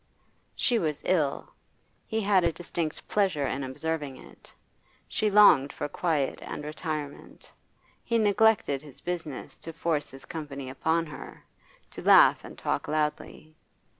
[0.55, 1.53] She was ill;
[2.07, 4.51] he had a distinct pleasure in observing it.
[5.07, 7.51] She longed for quiet and retirement;
[8.03, 11.45] he neglected his business to force his company upon her,
[11.91, 13.55] to laugh and talk loudly.